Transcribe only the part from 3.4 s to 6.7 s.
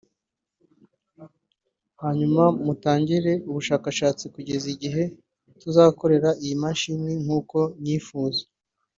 ubushakashatsi kugeza igihe tuzakorera iyi